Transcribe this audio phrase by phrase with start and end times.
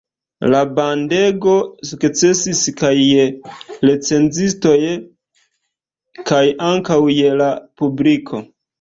[0.51, 1.53] La bandego
[1.89, 3.27] sukcesis kaj je
[3.91, 4.75] recenzistoj
[6.33, 8.47] kaj ankaŭ je la publiko.